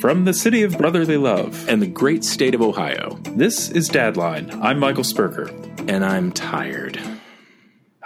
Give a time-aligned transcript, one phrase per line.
[0.00, 3.18] From the city of brotherly love and the great state of Ohio.
[3.36, 4.58] This is Dadline.
[4.62, 5.50] I'm Michael Spurker.
[5.90, 6.98] And I'm tired.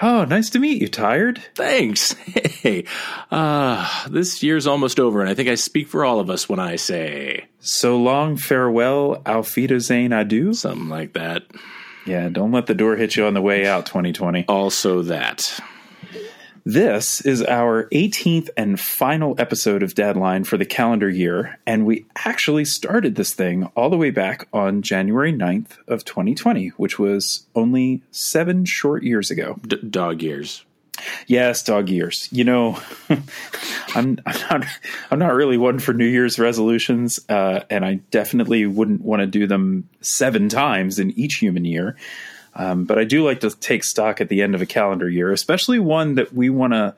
[0.02, 1.40] Oh, nice to meet you, Tired.
[1.54, 2.16] Thanks.
[2.64, 2.86] Hey,
[3.30, 6.58] uh, this year's almost over, and I think I speak for all of us when
[6.58, 7.44] I say.
[7.60, 10.54] So long, farewell, auf Wiedersehen, adieu?
[10.54, 11.42] Something like that.
[12.06, 14.46] Yeah, don't let the door hit you on the way out, 2020.
[14.48, 15.60] Also that.
[16.66, 22.06] This is our 18th and final episode of Dadline for the calendar year, and we
[22.24, 27.44] actually started this thing all the way back on January 9th of 2020, which was
[27.54, 29.60] only seven short years ago.
[29.66, 30.64] D- dog years.
[31.26, 32.30] Yes, dog years.
[32.32, 32.80] You know,
[33.94, 34.64] I'm, I'm not
[35.10, 39.26] I'm not really one for New Year's resolutions, uh, and I definitely wouldn't want to
[39.26, 41.96] do them seven times in each human year.
[42.54, 45.32] Um, but I do like to take stock at the end of a calendar year,
[45.32, 46.94] especially one that we want to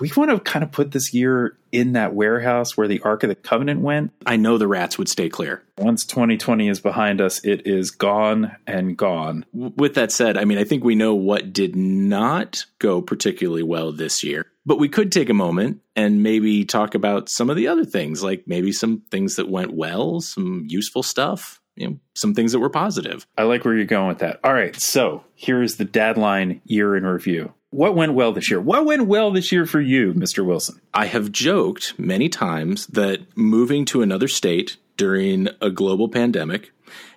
[0.00, 3.28] we want to kind of put this year in that warehouse where the Ark of
[3.28, 4.12] the Covenant went.
[4.24, 5.62] I know the rats would stay clear.
[5.78, 9.44] Once 2020 is behind us, it is gone and gone.
[9.52, 13.92] With that said, I mean, I think we know what did not go particularly well
[13.92, 17.68] this year, but we could take a moment and maybe talk about some of the
[17.68, 22.34] other things, like maybe some things that went well, some useful stuff you know, some
[22.34, 23.26] things that were positive.
[23.38, 24.38] I like where you're going with that.
[24.44, 27.54] All right, so here is the Dadline year in review.
[27.70, 28.60] What went well this year?
[28.60, 30.44] What went well this year for you, Mr.
[30.44, 30.80] Wilson?
[30.92, 36.72] I have joked many times that moving to another state during a global pandemic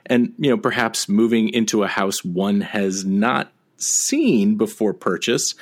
[0.05, 5.55] and, you know, perhaps moving into a house one has not seen before purchase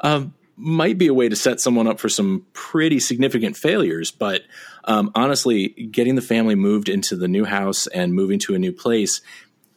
[0.00, 4.10] um, might be a way to set someone up for some pretty significant failures.
[4.10, 4.42] But
[4.84, 8.72] um, honestly, getting the family moved into the new house and moving to a new
[8.72, 9.20] place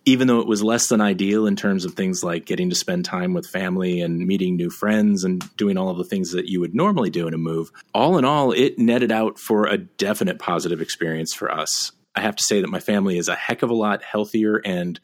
[0.06, 3.04] even though it was less than ideal in terms of things like getting to spend
[3.04, 6.60] time with family and meeting new friends and doing all of the things that you
[6.60, 10.38] would normally do in a move, all in all, it netted out for a definite
[10.38, 11.92] positive experience for us.
[12.16, 15.00] I have to say that my family is a heck of a lot healthier and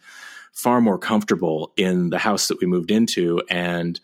[0.53, 3.41] far more comfortable in the house that we moved into.
[3.49, 3.99] And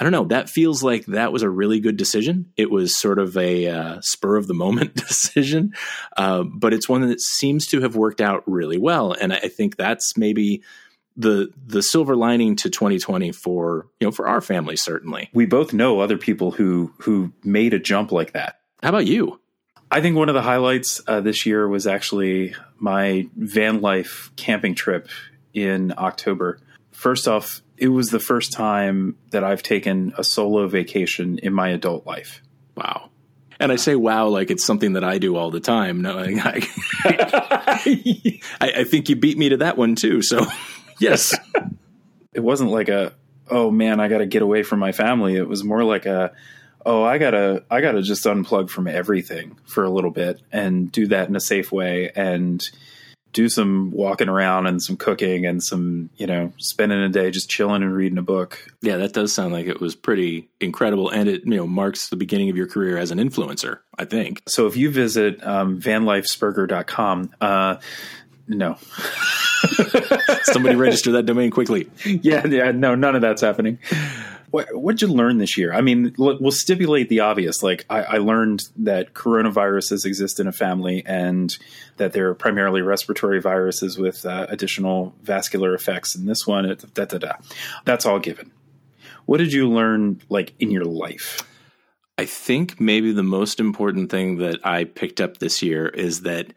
[0.00, 0.24] I don't know.
[0.24, 2.50] That feels like that was a really good decision.
[2.56, 5.74] It was sort of a uh, spur of the moment decision,
[6.16, 9.12] uh, but it's one that seems to have worked out really well.
[9.12, 10.62] And I think that's maybe
[11.16, 15.28] the the silver lining to 2020 for you know for our family certainly.
[15.34, 18.60] We both know other people who who made a jump like that.
[18.82, 19.38] How about you?
[19.90, 24.74] I think one of the highlights uh, this year was actually my van life camping
[24.74, 25.08] trip
[25.52, 26.58] in October.
[26.92, 31.70] First off, it was the first time that I've taken a solo vacation in my
[31.70, 32.42] adult life.
[32.76, 33.08] Wow.
[33.58, 36.02] And I say wow like it's something that I do all the time.
[36.02, 36.60] No, I,
[37.04, 40.20] I, I think you beat me to that one too.
[40.20, 40.46] So,
[41.00, 41.34] yes.
[42.34, 43.14] it wasn't like a,
[43.48, 45.36] oh man, I got to get away from my family.
[45.36, 46.32] It was more like a,
[46.84, 51.06] oh, I gotta, I gotta just unplug from everything for a little bit and do
[51.08, 52.10] that in a safe way.
[52.14, 52.62] And,
[53.32, 57.48] do some walking around and some cooking and some, you know, spending a day just
[57.48, 58.66] chilling and reading a book.
[58.82, 61.10] Yeah, that does sound like it was pretty incredible.
[61.10, 64.42] And it, you know, marks the beginning of your career as an influencer, I think.
[64.48, 67.76] So if you visit um, vanlifespurger.com, uh,
[68.48, 68.76] no.
[70.42, 71.88] Somebody register that domain quickly.
[72.22, 73.78] Yeah, yeah, no, none of that's happening.
[74.50, 75.72] What what'd you learn this year?
[75.72, 77.62] I mean, we'll stipulate the obvious.
[77.62, 81.56] Like I, I, learned that coronaviruses exist in a family, and
[81.98, 86.14] that they're primarily respiratory viruses with uh, additional vascular effects.
[86.14, 87.32] And this one, da, da, da.
[87.84, 88.50] that's all given.
[89.26, 91.42] What did you learn, like in your life?
[92.18, 96.52] I think maybe the most important thing that I picked up this year is that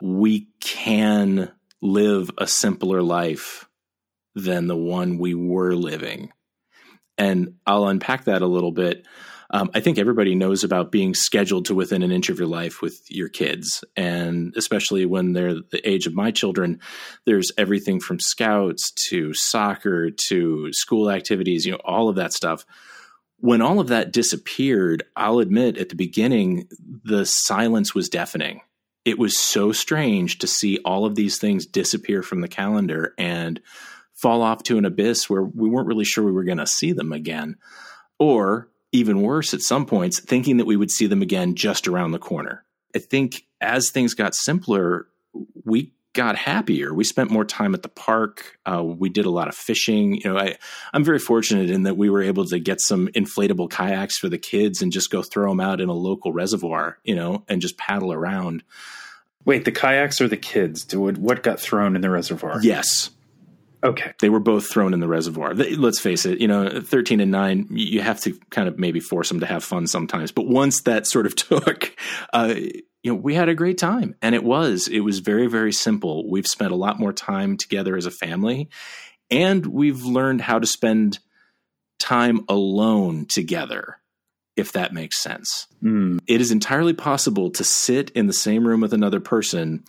[0.00, 1.50] we can
[1.80, 3.68] live a simpler life
[4.34, 6.32] than the one we were living
[7.22, 9.06] and I'll unpack that a little bit.
[9.50, 12.80] Um, I think everybody knows about being scheduled to within an inch of your life
[12.80, 13.84] with your kids.
[13.96, 16.80] And especially when they're the age of my children,
[17.26, 22.64] there's everything from scouts to soccer to school activities, you know, all of that stuff.
[23.38, 26.68] When all of that disappeared, I'll admit at the beginning,
[27.04, 28.62] the silence was deafening.
[29.04, 33.14] It was so strange to see all of these things disappear from the calendar.
[33.18, 33.60] And
[34.22, 36.92] fall off to an abyss where we weren't really sure we were going to see
[36.92, 37.56] them again.
[38.18, 42.12] Or even worse, at some points, thinking that we would see them again just around
[42.12, 42.64] the corner.
[42.94, 45.08] I think as things got simpler,
[45.64, 46.92] we got happier.
[46.92, 48.58] We spent more time at the park.
[48.66, 50.16] Uh, we did a lot of fishing.
[50.16, 50.56] You know, I,
[50.92, 54.38] I'm very fortunate in that we were able to get some inflatable kayaks for the
[54.38, 57.78] kids and just go throw them out in a local reservoir, you know, and just
[57.78, 58.62] paddle around.
[59.44, 60.94] Wait, the kayaks or the kids?
[60.94, 62.60] What got thrown in the reservoir?
[62.62, 63.10] Yes,
[63.84, 64.12] Okay.
[64.20, 65.54] They were both thrown in the reservoir.
[65.54, 69.00] They, let's face it, you know, 13 and 9, you have to kind of maybe
[69.00, 70.30] force them to have fun sometimes.
[70.30, 71.96] But once that sort of took,
[72.32, 74.14] uh, you know, we had a great time.
[74.22, 76.30] And it was, it was very, very simple.
[76.30, 78.68] We've spent a lot more time together as a family.
[79.30, 81.18] And we've learned how to spend
[81.98, 83.96] time alone together,
[84.56, 85.66] if that makes sense.
[85.82, 86.20] Mm.
[86.28, 89.84] It is entirely possible to sit in the same room with another person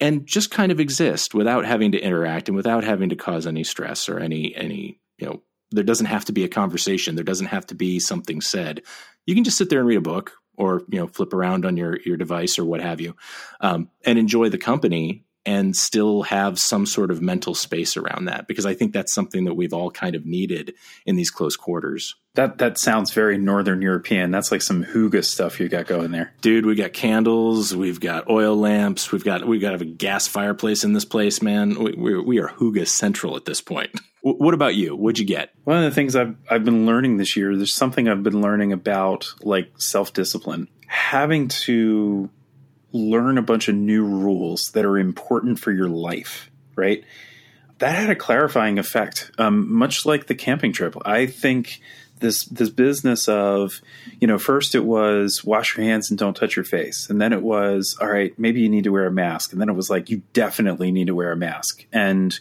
[0.00, 3.64] and just kind of exist without having to interact and without having to cause any
[3.64, 7.14] stress or any any you know there doesn't have to be a conversation.
[7.14, 8.82] There doesn't have to be something said.
[9.26, 11.76] You can just sit there and read a book or you know flip around on
[11.76, 13.16] your your device or what have you
[13.60, 18.46] um, and enjoy the company and still have some sort of mental space around that
[18.46, 20.74] because I think that's something that we've all kind of needed
[21.06, 22.14] in these close quarters.
[22.34, 24.30] That that sounds very northern European.
[24.30, 26.32] That's like some hygge stuff you got going there.
[26.42, 30.84] Dude, we got candles, we've got oil lamps, we've got we've got a gas fireplace
[30.84, 31.82] in this place, man.
[31.82, 33.90] We we, we are hygge central at this point.
[34.22, 34.94] what about you?
[34.94, 35.50] What'd you get?
[35.64, 38.72] One of the things I've I've been learning this year, there's something I've been learning
[38.72, 40.68] about like self-discipline.
[40.86, 42.28] Having to
[42.92, 47.04] learn a bunch of new rules that are important for your life, right?
[47.78, 50.96] That had a clarifying effect, um, much like the camping trip.
[51.04, 51.80] I think
[52.20, 53.80] this this business of,
[54.20, 57.32] you know, first it was wash your hands and don't touch your face, and then
[57.32, 59.90] it was all right, maybe you need to wear a mask, and then it was
[59.90, 62.38] like you definitely need to wear a mask, and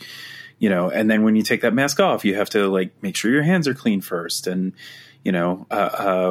[0.60, 3.16] you know, and then when you take that mask off, you have to like make
[3.16, 4.74] sure your hands are clean first, and
[5.24, 5.74] you know uh,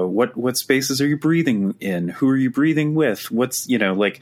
[0.02, 2.08] uh, what what spaces are you breathing in?
[2.08, 3.30] Who are you breathing with?
[3.30, 4.20] What's you know like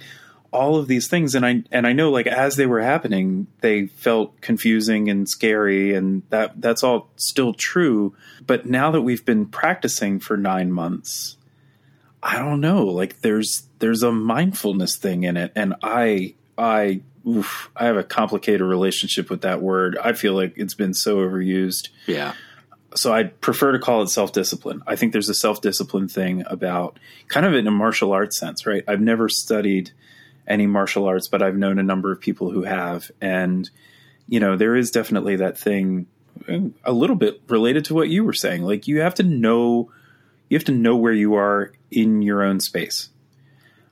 [0.57, 1.35] all of these things.
[1.35, 5.95] And i and i know like as they were happening they felt confusing and scary
[5.95, 8.15] and that that's all still true.
[8.47, 11.37] But now that we've been practicing for 9 months
[12.23, 12.87] i don't know.
[12.87, 15.53] Like there's there's a mindfulness thing in it.
[15.55, 19.99] And i i oof, i have a complicated relationship with that word.
[20.03, 21.89] I feel like it's been so overused.
[22.07, 22.33] Yeah
[22.95, 24.83] so I prefer to call it self discipline.
[24.87, 26.99] I think there's a self discipline thing about
[27.29, 28.85] kind of in a martial arts sense, right?
[28.87, 29.91] I've never studied
[30.47, 33.11] any martial arts, but I've known a number of people who have.
[33.21, 33.69] And,
[34.29, 36.07] you know, there is definitely that thing
[36.85, 38.63] a little bit related to what you were saying.
[38.63, 39.91] Like you have to know,
[40.49, 43.09] you have to know where you are in your own space.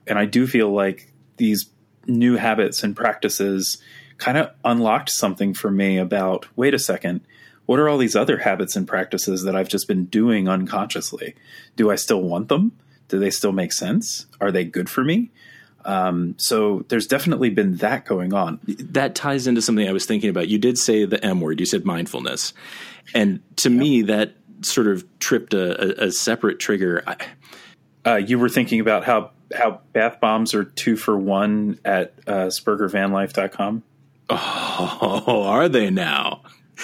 [0.07, 1.69] And I do feel like these
[2.07, 3.79] new habits and practices
[4.17, 7.21] kind of unlocked something for me about wait a second
[7.65, 11.35] what are all these other habits and practices that I've just been doing unconsciously?
[11.75, 12.71] Do I still want them?
[13.07, 14.25] Do they still make sense?
[14.41, 15.31] Are they good for me?
[15.85, 18.59] Um, so there's definitely been that going on.
[18.65, 20.47] That ties into something I was thinking about.
[20.47, 21.59] You did say the M word.
[21.59, 22.53] You said mindfulness,
[23.13, 23.77] and to yeah.
[23.77, 27.03] me that sort of tripped a, a, a separate trigger.
[27.05, 27.17] I,
[28.03, 32.47] uh, you were thinking about how how bath bombs are two for one at uh,
[32.47, 33.83] SpergerVanLife.com.
[34.27, 36.41] Oh, are they now?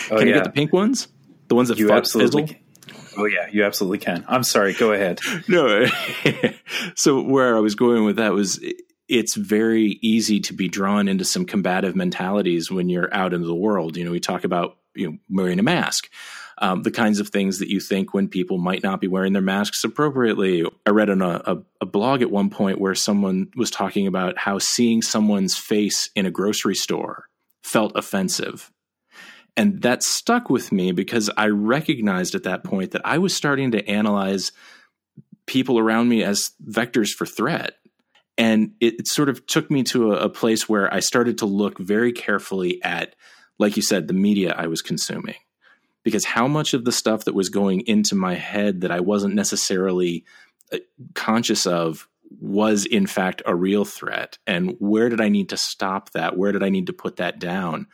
[0.10, 0.34] Oh, can yeah.
[0.34, 1.08] I get the pink ones?
[1.48, 2.62] The ones that you absolutely fizzle?
[3.18, 4.24] Oh yeah, you absolutely can.
[4.28, 4.74] I'm sorry.
[4.74, 5.20] Go ahead.
[5.48, 5.86] no.
[6.96, 8.60] so where I was going with that was
[9.08, 13.56] it's very easy to be drawn into some combative mentalities when you're out into the
[13.56, 13.98] world.
[13.98, 16.10] You know, we talk about you know wearing a mask.
[16.58, 19.42] Um, the kinds of things that you think when people might not be wearing their
[19.42, 20.64] masks appropriately.
[20.86, 24.38] I read on a, a, a, blog at one point where someone was talking about
[24.38, 27.26] how seeing someone's face in a grocery store
[27.64, 28.72] felt offensive.
[29.58, 33.72] And that stuck with me because I recognized at that point that I was starting
[33.72, 34.52] to analyze
[35.46, 37.76] people around me as vectors for threat.
[38.38, 41.46] And it, it sort of took me to a, a place where I started to
[41.46, 43.16] look very carefully at,
[43.60, 45.36] like you said, the media I was consuming.
[46.04, 49.36] Because how much of the stuff that was going into my head that I wasn't
[49.36, 50.26] necessarily
[50.72, 50.78] uh,
[51.14, 52.08] conscious of
[52.40, 56.54] was in fact a real threat and where did i need to stop that where
[56.54, 57.88] did i need to put that down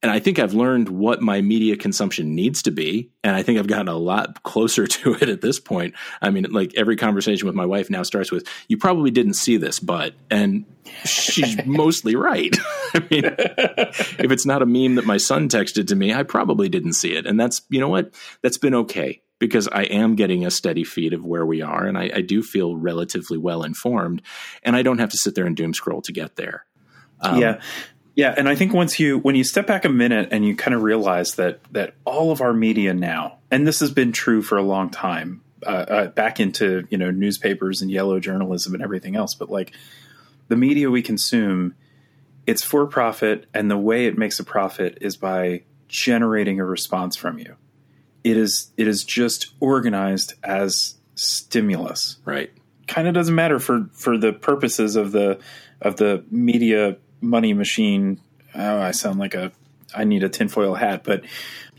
[0.00, 3.10] and I think I've learned what my media consumption needs to be.
[3.24, 5.94] And I think I've gotten a lot closer to it at this point.
[6.22, 9.56] I mean, like every conversation with my wife now starts with, You probably didn't see
[9.56, 10.64] this, but, and
[11.04, 12.56] she's mostly right.
[12.94, 16.68] I mean, if it's not a meme that my son texted to me, I probably
[16.68, 17.26] didn't see it.
[17.26, 18.14] And that's, you know what?
[18.42, 21.84] That's been okay because I am getting a steady feed of where we are.
[21.84, 24.22] And I, I do feel relatively well informed.
[24.62, 26.64] And I don't have to sit there and doom scroll to get there.
[27.20, 27.60] Um, yeah.
[28.18, 30.74] Yeah, and I think once you when you step back a minute and you kind
[30.74, 34.58] of realize that that all of our media now, and this has been true for
[34.58, 39.14] a long time, uh, uh, back into you know newspapers and yellow journalism and everything
[39.14, 39.70] else, but like
[40.48, 41.76] the media we consume,
[42.44, 47.14] it's for profit, and the way it makes a profit is by generating a response
[47.14, 47.54] from you.
[48.24, 52.50] It is it is just organized as stimulus, right?
[52.88, 55.38] Kind of doesn't matter for for the purposes of the
[55.80, 58.20] of the media money machine.
[58.54, 59.52] Oh, I sound like a
[59.94, 61.24] I need a tinfoil hat, but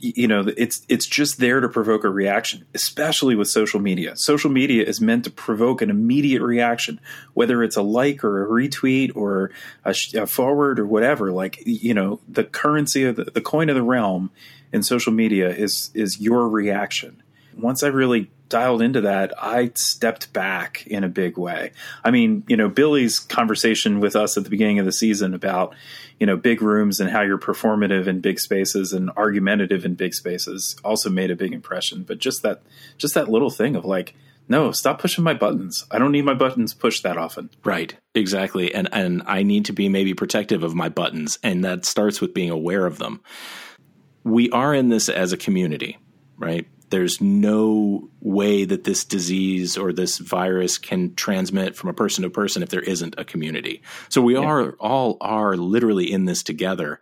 [0.02, 4.16] you know, it's it's just there to provoke a reaction, especially with social media.
[4.16, 7.00] Social media is meant to provoke an immediate reaction,
[7.34, 9.52] whether it's a like or a retweet or
[9.84, 11.32] a, a forward or whatever.
[11.32, 14.32] Like you know, the currency of the, the coin of the realm
[14.72, 17.22] in social media is is your reaction.
[17.58, 21.72] Once I really dialed into that, I stepped back in a big way.
[22.04, 25.76] I mean, you know, Billy's conversation with us at the beginning of the season about,
[26.20, 30.14] you know, big rooms and how you're performative in big spaces and argumentative in big
[30.14, 32.04] spaces also made a big impression.
[32.04, 32.62] But just that,
[32.98, 34.16] just that little thing of like,
[34.50, 35.86] no, stop pushing my buttons.
[35.92, 37.52] I don't need my buttons pushed that often.
[37.64, 37.96] Right.
[38.16, 38.74] Exactly.
[38.74, 42.34] And and I need to be maybe protective of my buttons and that starts with
[42.34, 43.22] being aware of them.
[44.24, 46.00] We are in this as a community,
[46.36, 46.68] right?
[46.90, 52.30] There's no way that this disease or this virus can transmit from a person to
[52.30, 53.82] person if there isn't a community.
[54.10, 54.42] So we yeah.
[54.42, 57.00] are all are literally in this together.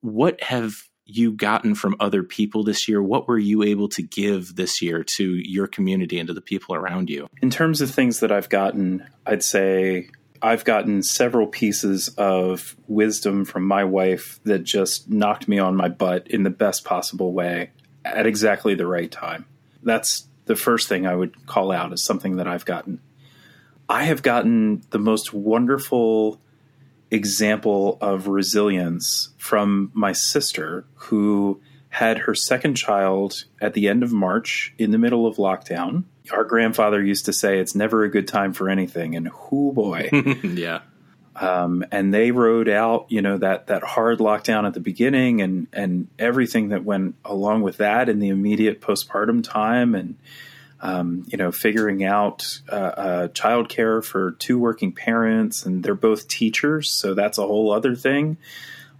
[0.00, 3.02] What have you gotten from other people this year?
[3.02, 6.74] What were you able to give this year to your community and to the people
[6.74, 7.28] around you?
[7.40, 10.10] In terms of things that I've gotten, I'd say
[10.42, 15.88] I've gotten several pieces of wisdom from my wife that just knocked me on my
[15.88, 17.70] butt in the best possible way
[18.14, 19.46] at exactly the right time.
[19.82, 23.00] That's the first thing I would call out as something that I've gotten.
[23.88, 26.40] I have gotten the most wonderful
[27.10, 34.12] example of resilience from my sister who had her second child at the end of
[34.12, 36.04] March in the middle of lockdown.
[36.30, 40.10] Our grandfather used to say it's never a good time for anything and whoo boy.
[40.42, 40.80] yeah.
[41.38, 45.66] Um, and they rode out, you know, that that hard lockdown at the beginning, and
[45.72, 50.16] and everything that went along with that in the immediate postpartum time, and
[50.80, 56.26] um, you know, figuring out uh, uh, childcare for two working parents, and they're both
[56.26, 58.38] teachers, so that's a whole other thing.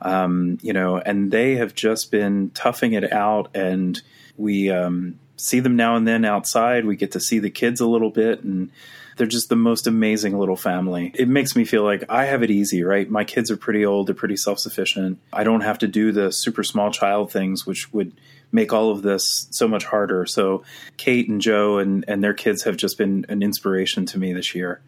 [0.03, 4.01] Um, you know, and they have just been toughing it out, and
[4.37, 6.85] we um, see them now and then outside.
[6.85, 8.71] We get to see the kids a little bit, and
[9.17, 11.13] they're just the most amazing little family.
[11.15, 13.09] It makes me feel like I have it easy, right?
[13.09, 15.19] My kids are pretty old, they're pretty self sufficient.
[15.33, 18.13] I don't have to do the super small child things, which would
[18.53, 20.27] make all of this so much harder.
[20.27, 20.65] So
[20.97, 24.55] Kate and Joe and, and their kids have just been an inspiration to me this
[24.55, 24.81] year.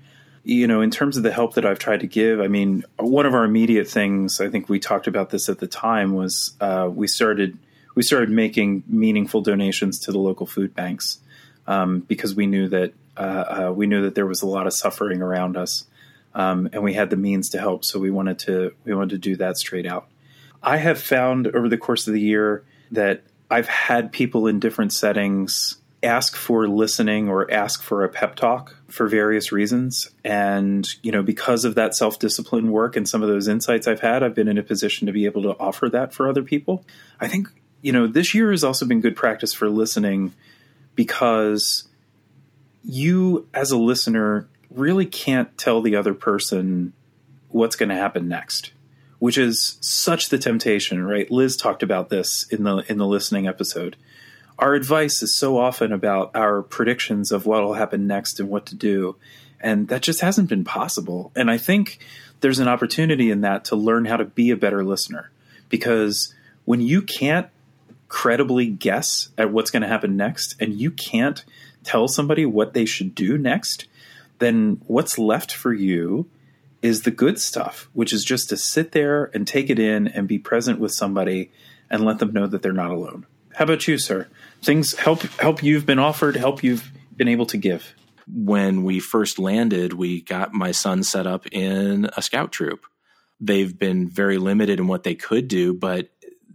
[0.44, 3.26] You know, in terms of the help that I've tried to give, I mean, one
[3.26, 6.88] of our immediate things, I think we talked about this at the time, was uh,
[6.90, 7.58] we started
[7.98, 11.18] we started making meaningful donations to the local food banks
[11.66, 14.72] um, because we knew that uh, uh, we knew that there was a lot of
[14.72, 15.84] suffering around us,
[16.32, 17.84] um, and we had the means to help.
[17.84, 20.06] So we wanted to we wanted to do that straight out.
[20.62, 24.92] I have found over the course of the year that I've had people in different
[24.92, 31.10] settings ask for listening or ask for a pep talk for various reasons and you
[31.10, 34.46] know because of that self-discipline work and some of those insights I've had I've been
[34.46, 36.84] in a position to be able to offer that for other people.
[37.18, 37.48] I think
[37.82, 40.32] you know this year has also been good practice for listening
[40.94, 41.88] because
[42.84, 46.92] you as a listener really can't tell the other person
[47.48, 48.72] what's going to happen next
[49.18, 51.30] which is such the temptation right?
[51.30, 53.96] Liz talked about this in the in the listening episode.
[54.58, 58.66] Our advice is so often about our predictions of what will happen next and what
[58.66, 59.16] to do
[59.60, 61.32] and that just hasn't been possible.
[61.34, 61.98] And i think
[62.40, 65.30] there's an opportunity in that to learn how to be a better listener
[65.68, 67.48] because when you can't
[68.08, 71.44] credibly guess at what's going to happen next and you can't
[71.84, 73.86] tell somebody what they should do next,
[74.38, 76.28] then what's left for you
[76.80, 80.28] is the good stuff, which is just to sit there and take it in and
[80.28, 81.50] be present with somebody
[81.90, 83.26] and let them know that they're not alone.
[83.54, 84.28] How about you, sir?
[84.62, 87.94] Things help help you've been offered, help you've been able to give.
[88.32, 92.86] When we first landed, we got my son set up in a scout troop.
[93.40, 96.10] They've been very limited in what they could do, but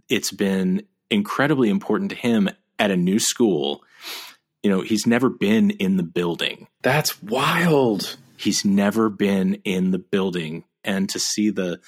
[0.08, 3.84] it's been incredibly important to him at a new school
[4.64, 6.66] you know, he's never been in the building.
[6.82, 8.16] That's wild.
[8.38, 10.64] He's never been in the building.
[10.82, 11.80] And to see the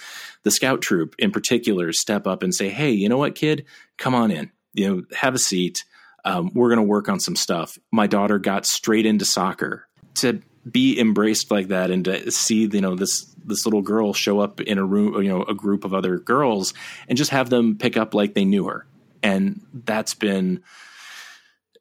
[0.43, 3.65] the scout troop in particular step up and say, "Hey, you know what, kid?
[3.97, 4.53] Come on in.
[4.75, 5.85] You know, have a seat.
[6.25, 9.87] Um, we're going to work on some stuff." My daughter got straight into soccer.
[10.17, 14.41] To be embraced like that and to see, you know, this this little girl show
[14.41, 16.75] up in a room, you know, a group of other girls,
[17.09, 18.87] and just have them pick up like they knew her,
[19.27, 20.63] and that's been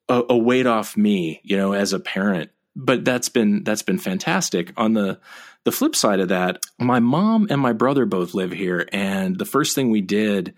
[0.09, 2.49] a, a weight off me, you know, as a parent.
[2.75, 4.73] But that's been that's been fantastic.
[4.75, 5.19] On the
[5.63, 9.45] the flip side of that, my mom and my brother both live here, and the
[9.45, 10.55] first thing we did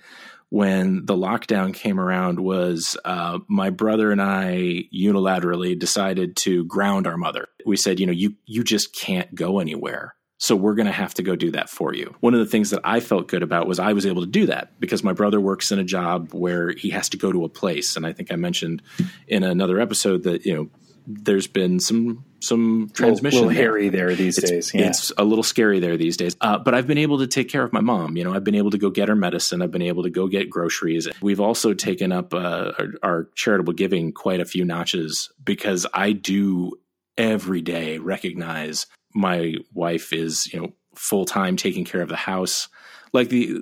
[0.49, 7.05] when the lockdown came around was uh, my brother and I unilaterally decided to ground
[7.05, 7.49] our mother.
[7.65, 10.15] We said, you know, you you just can't go anywhere.
[10.39, 12.15] So we're going to have to go do that for you.
[12.19, 14.45] One of the things that I felt good about was I was able to do
[14.47, 17.49] that because my brother works in a job where he has to go to a
[17.49, 17.95] place.
[17.95, 18.83] And I think I mentioned
[19.27, 20.69] in another episode that, you know,
[21.07, 23.39] there's been some some transmission.
[23.39, 24.73] A little, hairy there these it's, days.
[24.73, 24.87] Yeah.
[24.87, 26.35] It's a little scary there these days.
[26.41, 28.17] Uh, but I've been able to take care of my mom.
[28.17, 29.61] You know, I've been able to go get her medicine.
[29.61, 31.07] I've been able to go get groceries.
[31.21, 36.11] We've also taken up uh, our, our charitable giving quite a few notches because I
[36.11, 36.73] do
[37.17, 42.67] every day recognize my wife is you know full time taking care of the house,
[43.13, 43.59] like the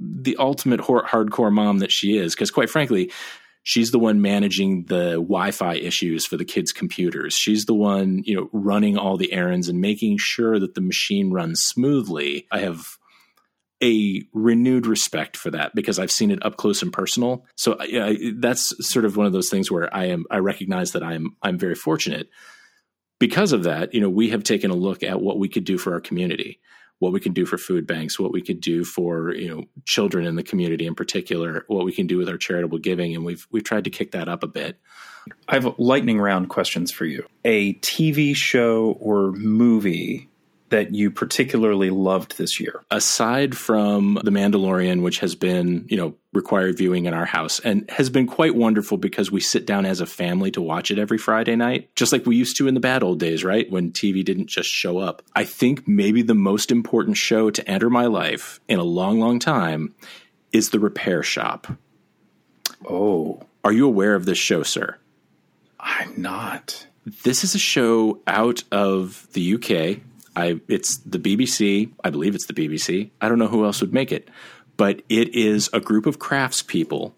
[0.00, 2.34] the ultimate hardcore mom that she is.
[2.34, 3.10] Because quite frankly,
[3.62, 7.34] she's the one managing the Wi-Fi issues for the kids' computers.
[7.34, 11.30] She's the one you know running all the errands and making sure that the machine
[11.30, 12.46] runs smoothly.
[12.50, 12.86] I have
[13.82, 17.46] a renewed respect for that because I've seen it up close and personal.
[17.54, 21.02] So uh, that's sort of one of those things where I am I recognize that
[21.02, 22.28] I'm I'm very fortunate
[23.18, 25.78] because of that, you know, we have taken a look at what we could do
[25.78, 26.60] for our community,
[26.98, 30.26] what we can do for food banks, what we could do for, you know, children
[30.26, 33.14] in the community in particular, what we can do with our charitable giving.
[33.14, 34.78] And we've we've tried to kick that up a bit.
[35.48, 37.26] I have lightning round questions for you.
[37.44, 40.28] A TV show or movie
[40.70, 42.82] that you particularly loved this year?
[42.90, 47.90] Aside from The Mandalorian, which has been, you know, required viewing in our house and
[47.90, 51.18] has been quite wonderful because we sit down as a family to watch it every
[51.18, 53.70] Friday night, just like we used to in the bad old days, right?
[53.70, 55.22] When TV didn't just show up.
[55.34, 59.38] I think maybe the most important show to enter my life in a long, long
[59.38, 59.94] time
[60.52, 61.66] is The Repair Shop.
[62.88, 63.42] Oh.
[63.64, 64.96] Are you aware of this show, sir?
[65.80, 66.86] I'm not.
[67.24, 70.00] This is a show out of the UK
[70.38, 71.90] I it's the BBC.
[72.04, 73.10] I believe it's the BBC.
[73.20, 74.28] I don't know who else would make it,
[74.76, 77.12] but it is a group of craftspeople,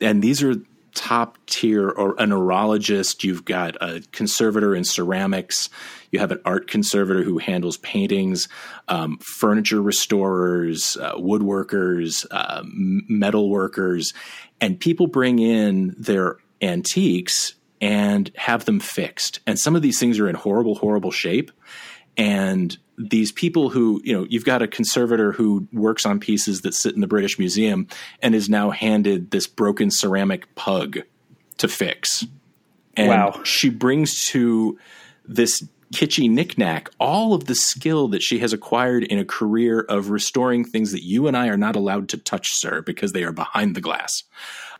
[0.00, 0.56] and these are
[0.92, 3.24] top tier or a neurologist.
[3.24, 5.68] You've got a conservator in ceramics.
[6.10, 8.48] You have an art conservator who handles paintings,
[8.88, 14.14] um, furniture restorers, uh, woodworkers, uh, metal workers,
[14.60, 19.40] and people bring in their antiques and have them fixed.
[19.46, 21.50] And some of these things are in horrible, horrible shape
[22.16, 26.74] and these people who you know you've got a conservator who works on pieces that
[26.74, 27.86] sit in the British Museum
[28.22, 30.98] and is now handed this broken ceramic pug
[31.58, 32.24] to fix.
[32.96, 33.40] And wow.
[33.44, 34.78] she brings to
[35.26, 40.10] this kitschy knickknack all of the skill that she has acquired in a career of
[40.10, 43.32] restoring things that you and I are not allowed to touch, sir, because they are
[43.32, 44.24] behind the glass.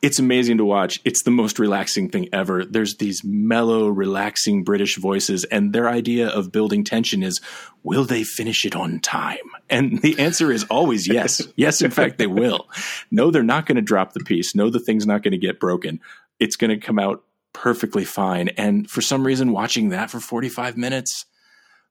[0.03, 1.01] It's amazing to watch.
[1.05, 2.65] It's the most relaxing thing ever.
[2.65, 7.41] There's these mellow, relaxing British voices, and their idea of building tension is
[7.83, 9.39] will they finish it on time?
[9.71, 11.47] And the answer is always yes.
[11.57, 12.69] yes, in fact, they will.
[13.11, 14.55] No, they're not going to drop the piece.
[14.55, 16.01] No, the thing's not going to get broken.
[16.39, 18.49] It's going to come out perfectly fine.
[18.51, 21.25] And for some reason, watching that for 45 minutes,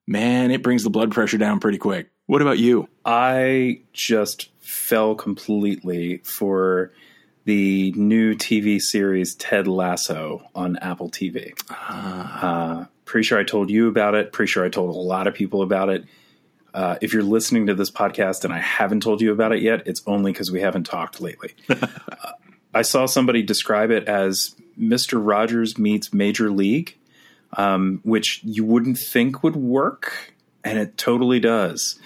[0.05, 2.09] man, it brings the blood pressure down pretty quick.
[2.27, 2.87] What about you?
[3.03, 6.91] I just fell completely for
[7.45, 11.53] the new TV series Ted Lasso on Apple TV.
[11.69, 12.81] Ah.
[12.81, 14.34] Uh, pretty sure I told you about it.
[14.34, 16.05] Pretty sure I told a lot of people about it.
[16.73, 19.84] Uh, if you're listening to this podcast and I haven't told you about it yet,
[19.86, 21.53] it's only because we haven't talked lately.
[21.69, 21.88] uh,
[22.73, 25.21] I saw somebody describe it as Mr.
[25.23, 26.97] Rogers meets Major League,
[27.53, 30.34] um, which you wouldn't think would work,
[30.65, 31.97] and it totally does.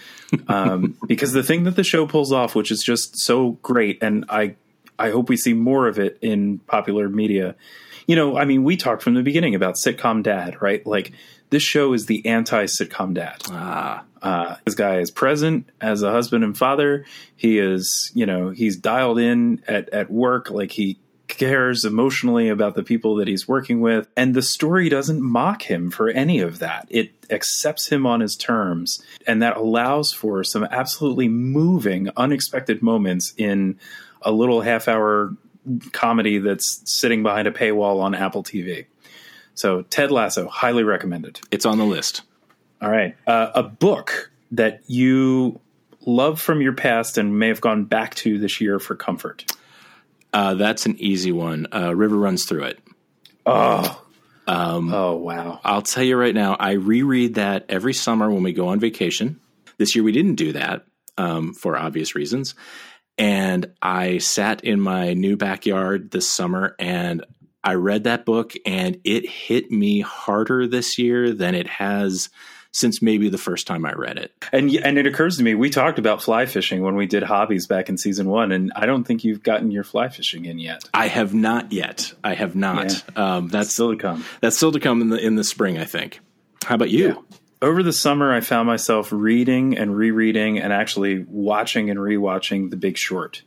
[0.47, 4.25] Um, because the thing that the show pulls off, which is just so great, and
[4.30, 4.56] I
[4.99, 7.55] I hope we see more of it in popular media.
[8.05, 10.85] You know, I mean, we talked from the beginning about sitcom dad, right?
[10.85, 11.13] Like
[11.49, 13.41] this show is the anti sitcom dad.
[13.49, 14.03] Ah.
[14.21, 17.05] Uh, this guy is present as a husband and father.
[17.38, 20.49] He is, you know, he's dialed in at, at work.
[20.49, 24.07] Like he cares emotionally about the people that he's working with.
[24.17, 26.88] And the story doesn't mock him for any of that.
[26.89, 29.01] It accepts him on his terms.
[29.25, 33.79] And that allows for some absolutely moving, unexpected moments in
[34.21, 35.36] a little half hour
[35.91, 38.86] comedy that's sitting behind a paywall on Apple TV.
[39.55, 41.41] So Ted Lasso, highly recommended.
[41.51, 42.21] It's on the list.
[42.82, 43.15] All right.
[43.27, 45.60] Uh, a book that you
[46.05, 49.51] love from your past and may have gone back to this year for comfort.
[50.32, 51.67] Uh, that's an easy one.
[51.73, 52.79] Uh, River runs through it.
[53.45, 54.03] Oh.
[54.47, 55.60] Um, oh wow!
[55.63, 56.55] I'll tell you right now.
[56.60, 59.39] I reread that every summer when we go on vacation.
[59.77, 60.86] This year we didn't do that
[61.19, 62.55] um, for obvious reasons,
[63.19, 67.25] and I sat in my new backyard this summer and
[67.63, 72.29] I read that book and it hit me harder this year than it has
[72.71, 74.32] since maybe the first time I read it.
[74.53, 77.67] And and it occurs to me we talked about fly fishing when we did hobbies
[77.67, 80.84] back in season 1 and I don't think you've gotten your fly fishing in yet.
[80.93, 82.13] I have not yet.
[82.23, 83.03] I have not.
[83.15, 83.36] Yeah.
[83.36, 84.23] Um, that's still to come.
[84.39, 86.21] That's still to come in the in the spring, I think.
[86.63, 87.08] How about you?
[87.08, 87.38] Yeah.
[87.62, 92.78] Over the summer, I found myself reading and rereading and actually watching and rewatching The
[92.78, 93.41] Big Short.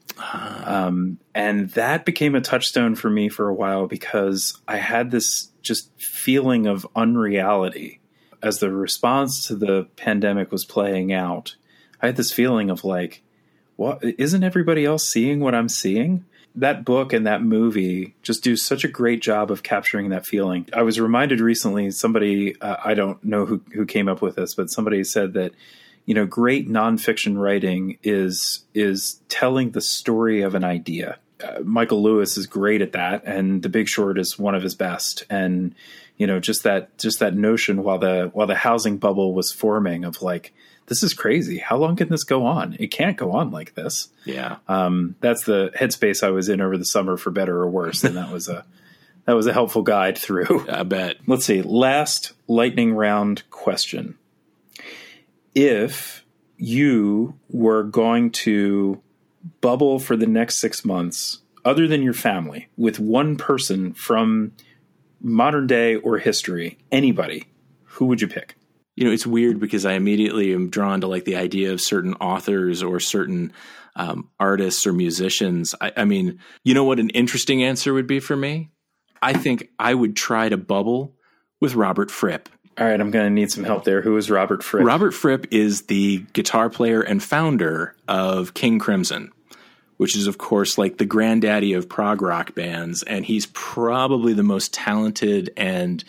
[0.64, 5.48] Um, and that became a touchstone for me for a while because I had this
[5.62, 8.00] just feeling of unreality
[8.42, 11.56] as the response to the pandemic was playing out.
[12.00, 13.22] I had this feeling of like,
[13.76, 16.24] what isn't everybody else seeing what I'm seeing?
[16.54, 20.68] That book and that movie just do such a great job of capturing that feeling.
[20.72, 24.54] I was reminded recently, somebody, uh, I don't know who, who came up with this,
[24.54, 25.52] but somebody said that,
[26.04, 31.18] you know, great nonfiction writing is, is telling the story of an idea.
[31.42, 34.74] Uh, Michael Lewis is great at that, and The Big Short is one of his
[34.74, 35.24] best.
[35.28, 35.74] And
[36.16, 40.04] you know, just that just that notion while the while the housing bubble was forming
[40.04, 40.54] of like,
[40.92, 41.56] this is crazy.
[41.56, 42.76] How long can this go on?
[42.78, 44.10] It can't go on like this.
[44.26, 44.58] Yeah.
[44.68, 48.14] Um, that's the headspace I was in over the summer, for better or worse, and
[48.18, 48.66] that was a
[49.24, 50.68] that was a helpful guide through.
[50.68, 51.16] I bet.
[51.26, 51.62] Let's see.
[51.62, 54.18] Last lightning round question:
[55.54, 56.26] If
[56.58, 59.00] you were going to
[59.62, 64.52] bubble for the next six months, other than your family, with one person from
[65.22, 67.46] modern day or history, anybody,
[67.84, 68.56] who would you pick?
[68.96, 72.14] You know, it's weird because I immediately am drawn to like the idea of certain
[72.14, 73.52] authors or certain
[73.96, 75.74] um, artists or musicians.
[75.80, 78.70] I, I mean, you know what an interesting answer would be for me?
[79.22, 81.14] I think I would try to bubble
[81.60, 82.48] with Robert Fripp.
[82.78, 84.00] All right, I'm going to need some help there.
[84.00, 84.84] Who is Robert Fripp?
[84.84, 89.30] Robert Fripp is the guitar player and founder of King Crimson,
[89.98, 93.02] which is, of course, like the granddaddy of prog rock bands.
[93.02, 96.02] And he's probably the most talented and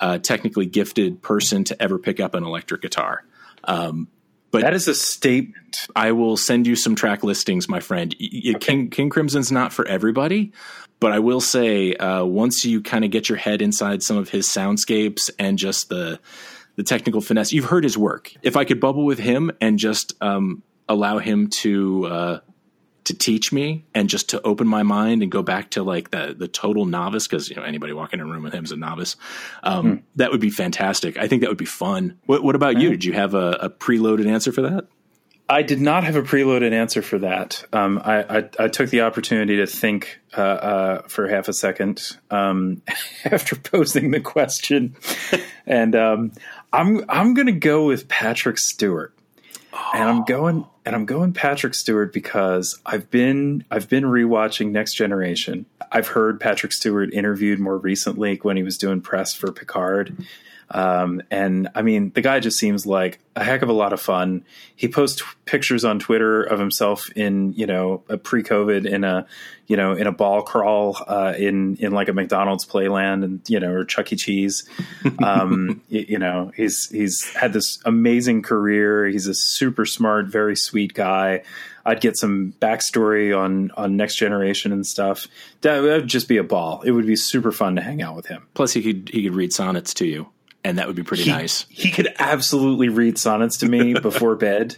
[0.00, 3.24] uh, technically gifted person to ever pick up an electric guitar.
[3.64, 4.08] Um,
[4.50, 5.86] but that is a statement.
[5.94, 8.14] I will send you some track listings, my friend.
[8.14, 8.54] Okay.
[8.54, 10.52] King King Crimson's not for everybody,
[10.98, 14.28] but I will say uh, once you kind of get your head inside some of
[14.28, 16.18] his soundscapes and just the
[16.76, 18.32] the technical finesse, you've heard his work.
[18.42, 22.38] If I could bubble with him and just um, allow him to uh,
[23.04, 26.34] to teach me and just to open my mind and go back to like the
[26.36, 28.76] the total novice because you know anybody walking in a room with him is a
[28.76, 29.16] novice.
[29.62, 30.04] Um, mm-hmm.
[30.16, 31.16] That would be fantastic.
[31.16, 32.18] I think that would be fun.
[32.26, 32.90] What, what about you?
[32.90, 34.86] Did you have a, a, preloaded answer for that?
[35.48, 37.64] I did not have a preloaded answer for that.
[37.72, 42.16] Um, I, I, I, took the opportunity to think uh, uh, for half a second
[42.30, 42.82] um,
[43.24, 44.94] after posing the question,
[45.66, 46.32] and um,
[46.72, 49.12] I'm I'm going to go with Patrick Stewart
[49.94, 54.94] and I'm going and I'm going Patrick Stewart because I've been I've been rewatching Next
[54.94, 55.66] Generation.
[55.92, 60.16] I've heard Patrick Stewart interviewed more recently when he was doing press for Picard.
[60.70, 64.00] Um, and I mean, the guy just seems like a heck of a lot of
[64.00, 64.44] fun.
[64.76, 69.26] He posts pictures on Twitter of himself in, you know, a pre-COVID in a,
[69.66, 73.58] you know, in a ball crawl uh, in in like a McDonald's playland, and you
[73.60, 74.16] know, or Chuck E.
[74.16, 74.68] Cheese.
[75.22, 79.06] Um, you, you know, he's he's had this amazing career.
[79.06, 81.42] He's a super smart, very sweet guy.
[81.84, 85.26] I'd get some backstory on on Next Generation and stuff.
[85.62, 86.82] That would just be a ball.
[86.82, 88.46] It would be super fun to hang out with him.
[88.54, 90.28] Plus, he could he could read sonnets to you
[90.64, 91.66] and that would be pretty he, nice.
[91.68, 94.76] He could absolutely read sonnets to me before bed.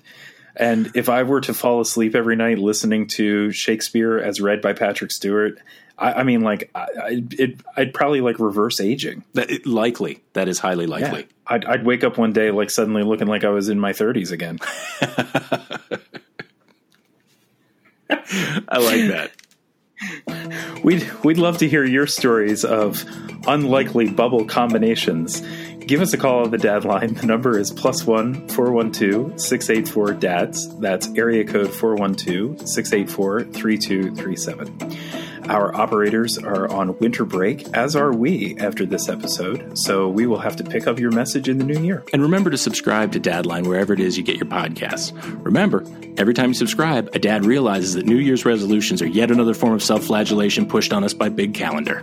[0.54, 4.74] And if I were to fall asleep every night listening to Shakespeare as read by
[4.74, 5.58] Patrick Stewart,
[5.98, 9.24] I, I mean, like, I, it, I'd probably like reverse aging.
[9.34, 11.20] That, it, likely, that is highly likely.
[11.20, 11.26] Yeah.
[11.46, 14.30] I'd, I'd wake up one day like suddenly looking like I was in my 30s
[14.30, 14.58] again.
[18.68, 19.30] I like that.
[20.82, 23.04] We'd we'd love to hear your stories of
[23.46, 25.42] unlikely bubble combinations
[25.92, 27.12] Give us a call on the dad line.
[27.12, 30.74] The number is plus one 412 684 DADS.
[30.78, 35.50] That's area code 412 684 3237.
[35.50, 40.38] Our operators are on winter break, as are we after this episode, so we will
[40.38, 42.02] have to pick up your message in the new year.
[42.14, 45.12] And remember to subscribe to Dadline wherever it is you get your podcasts.
[45.44, 45.84] Remember,
[46.16, 49.74] every time you subscribe, a dad realizes that New Year's resolutions are yet another form
[49.74, 52.02] of self flagellation pushed on us by Big Calendar.